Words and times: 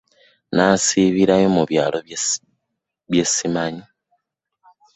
Nasibira 0.55 1.35
mu 1.55 1.63
byalo 1.69 1.97
bye 3.11 3.23
simanyi. 3.33 3.83